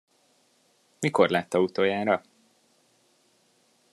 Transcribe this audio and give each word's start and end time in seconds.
Mikor 0.99 1.29
látta 1.29 1.59
utoljára? 1.61 2.21